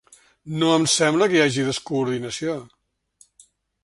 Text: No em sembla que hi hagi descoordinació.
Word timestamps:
No 0.61 0.69
em 0.77 0.85
sembla 0.93 1.27
que 1.33 1.37
hi 1.37 1.43
hagi 1.45 1.65
descoordinació. 1.67 2.57